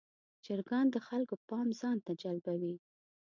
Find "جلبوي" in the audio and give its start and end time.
2.21-2.75